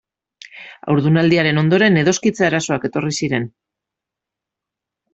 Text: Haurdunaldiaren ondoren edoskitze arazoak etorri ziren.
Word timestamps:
Haurdunaldiaren 0.93 1.61
ondoren 1.63 2.01
edoskitze 2.05 2.49
arazoak 2.49 2.91
etorri 2.93 3.17
ziren. 3.23 3.49